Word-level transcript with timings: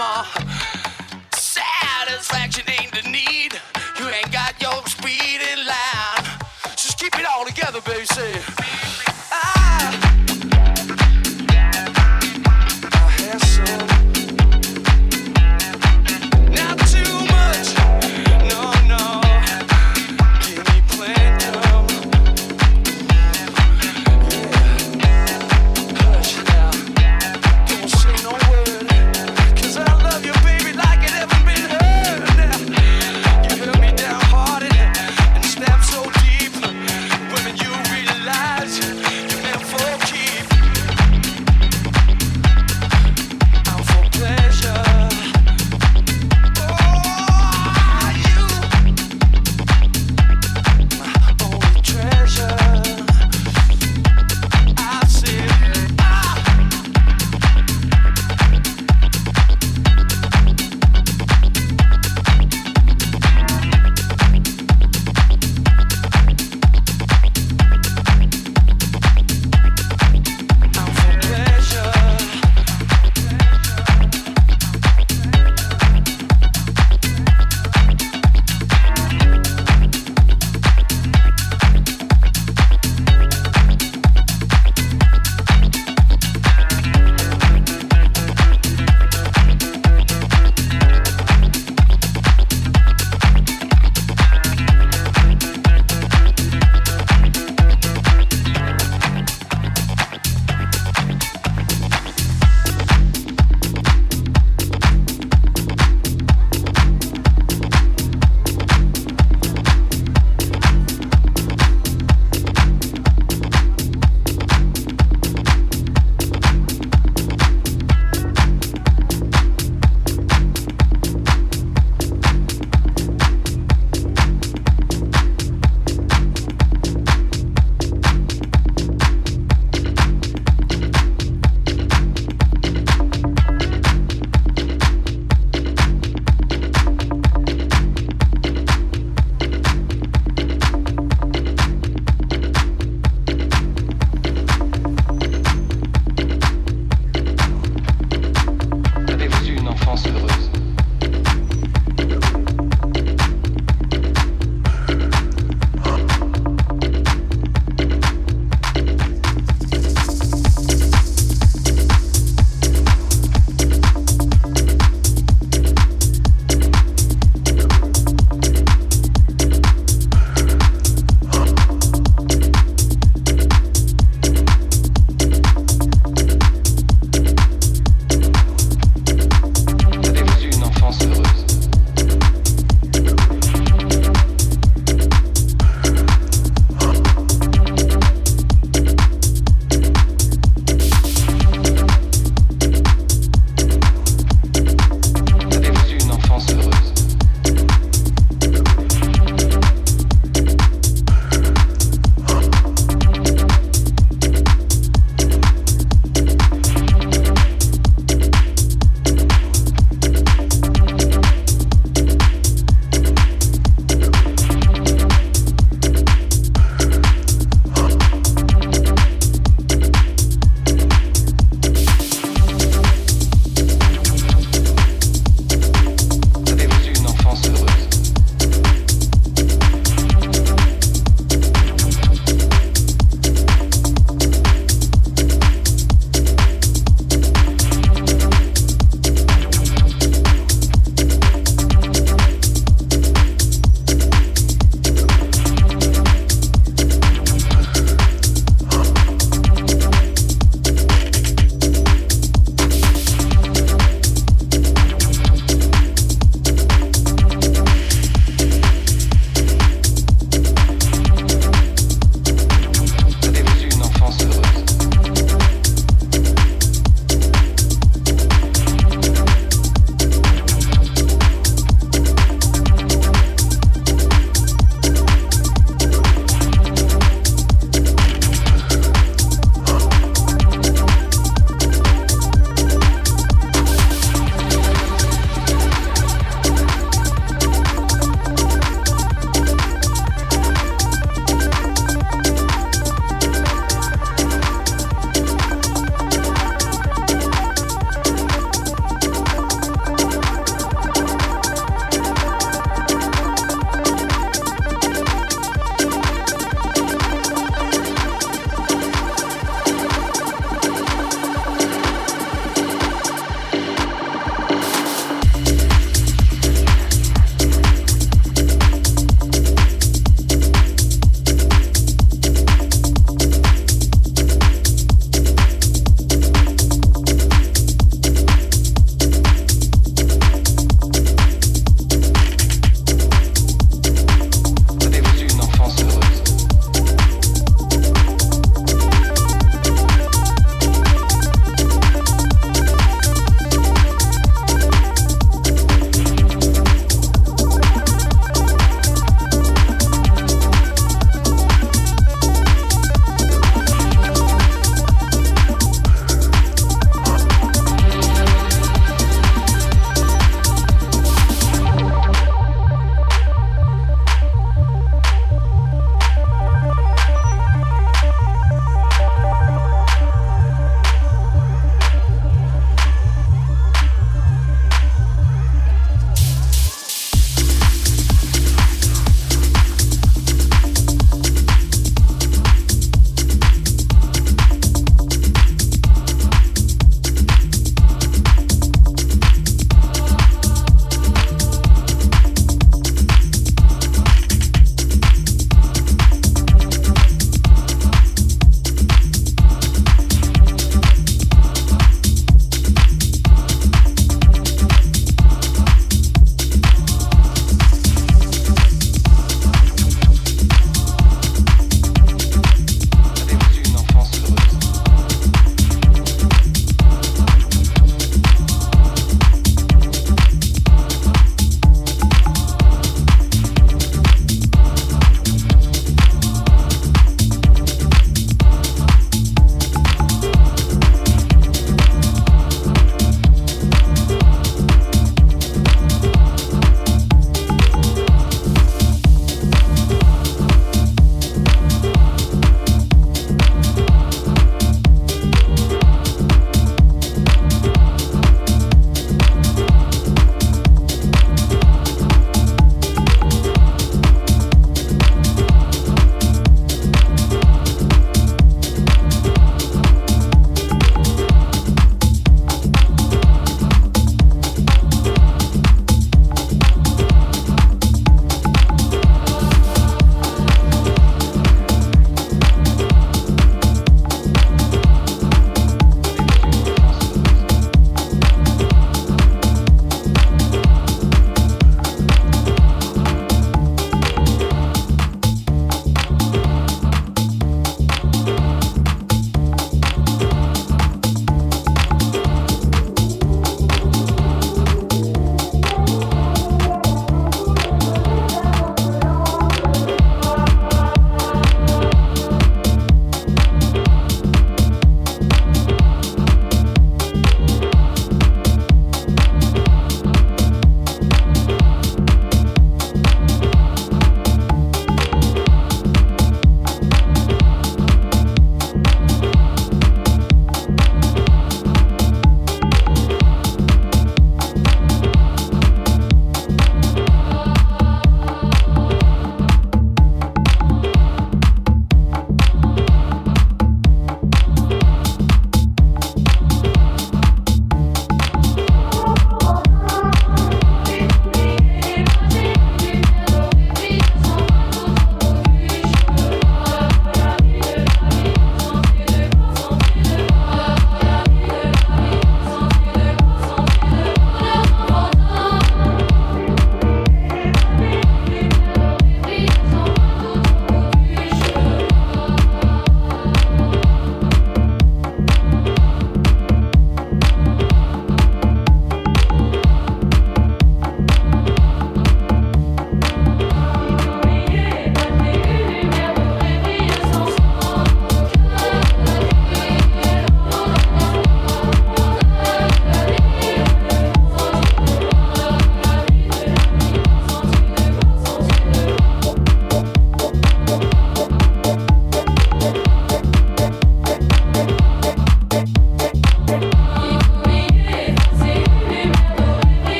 mama, 0.00 0.49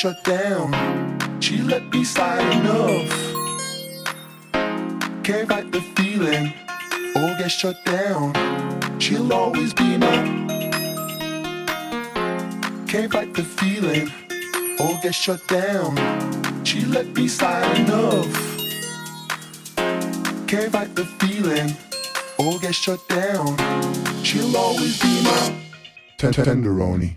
shut 0.00 0.24
down. 0.24 0.72
She 1.40 1.58
let 1.58 1.92
me 1.92 2.04
slide 2.04 2.50
enough. 2.56 3.12
Can't 5.22 5.46
fight 5.46 5.70
the 5.72 5.82
feeling 5.94 6.54
or 7.16 7.36
get 7.36 7.50
shut 7.50 7.76
down. 7.84 8.32
She'll 8.98 9.30
always 9.30 9.74
be 9.74 9.98
mine. 9.98 10.48
Can't 12.88 13.12
fight 13.12 13.34
the 13.34 13.42
feeling 13.42 14.10
get 15.02 15.14
shut 15.14 15.46
down. 15.48 15.94
She 16.64 16.80
let 16.86 17.08
me 17.14 17.28
slide 17.28 17.80
enough. 17.80 18.32
Can't 20.48 20.72
fight 20.72 20.94
the 20.94 21.04
feeling 21.20 21.76
get 22.58 22.74
shut 22.74 23.06
down. 23.06 23.54
She'll 24.24 24.56
always 24.56 24.98
be 24.98 25.22
my 25.24 25.60
tenderoni. 26.16 27.16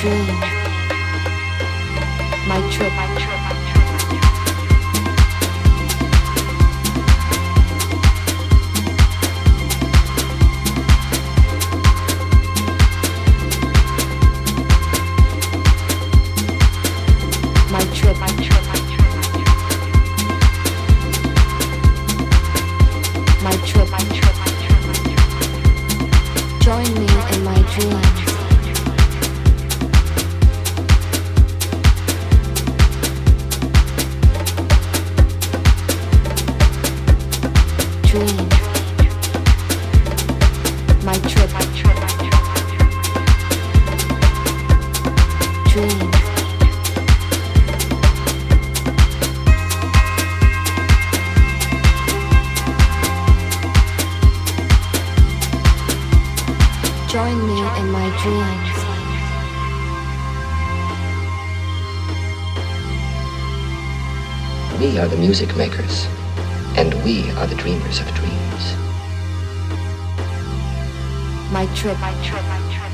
dream, 0.00 0.26
my 2.48 2.60
trip. 2.70 3.17
music 65.28 65.54
makers, 65.58 66.06
and 66.78 66.94
we 67.04 67.30
are 67.32 67.46
the 67.46 67.54
dreamers 67.56 68.00
of 68.00 68.06
dreams. 68.14 68.74
My 71.52 71.66
trip, 71.74 71.98
my 72.00 72.14
trip, 72.24 72.42
my 72.44 72.58
trip. 72.72 72.88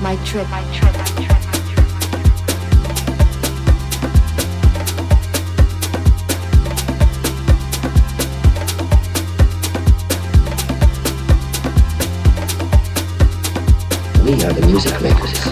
My 0.00 0.16
trip, 0.24 0.48
my 0.48 0.62
trip, 0.72 0.94
my 0.96 1.04
trip, 1.04 1.42
my 1.44 1.58
trip. 1.68 1.88
We 14.24 14.32
are 14.44 14.52
the 14.54 14.66
music 14.66 15.02
makers. 15.02 15.45